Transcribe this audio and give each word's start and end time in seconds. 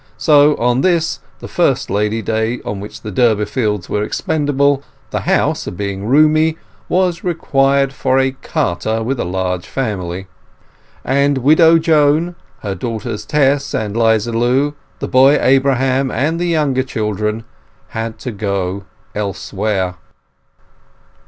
So 0.17 0.55
on 0.57 0.81
this, 0.81 1.19
the 1.41 1.47
first 1.47 1.91
Lady 1.91 2.23
Day 2.23 2.59
on 2.65 2.79
which 2.79 3.01
the 3.03 3.11
Durbeyfields 3.11 3.87
were 3.87 4.03
expellable, 4.03 4.81
the 5.11 5.19
house, 5.19 5.67
being 5.67 6.05
roomy, 6.07 6.57
was 6.89 7.23
required 7.23 7.93
for 7.93 8.17
a 8.17 8.31
carter 8.31 9.03
with 9.03 9.19
a 9.19 9.25
large 9.25 9.67
family; 9.67 10.25
and 11.05 11.37
Widow 11.37 11.77
Joan, 11.77 12.35
her 12.61 12.73
daughters 12.73 13.27
Tess 13.27 13.75
and 13.75 13.95
'Liza 13.95 14.31
Lu, 14.31 14.73
the 14.97 15.07
boy 15.07 15.37
Abraham, 15.39 16.09
and 16.09 16.39
the 16.39 16.47
younger 16.47 16.81
children 16.81 17.43
had 17.89 18.17
to 18.21 18.31
go 18.31 18.85
elsewhere. 19.13 19.97